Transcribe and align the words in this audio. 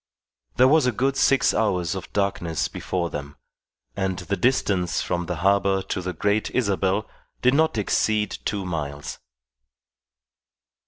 There 0.55 0.67
was 0.67 0.87
a 0.87 0.91
good 0.91 1.15
six 1.15 1.53
hours 1.53 1.93
of 1.93 2.11
darkness 2.11 2.67
before 2.67 3.11
them, 3.11 3.35
and 3.95 4.17
the 4.17 4.35
distance 4.35 4.99
from 4.99 5.27
the 5.27 5.35
harbour 5.45 5.83
to 5.83 6.01
the 6.01 6.11
Great 6.11 6.49
Isabel 6.55 7.07
did 7.43 7.53
not 7.53 7.77
exceed 7.77 8.39
two 8.43 8.65
miles. 8.65 9.19